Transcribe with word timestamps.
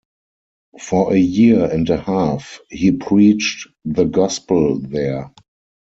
For 0.79 1.13
a 1.13 1.19
year 1.19 1.65
and 1.71 1.87
a 1.91 1.97
half 2.01 2.59
he 2.71 2.91
preached 2.91 3.67
the 3.85 4.05
Gospel 4.05 4.79
there. 4.79 5.31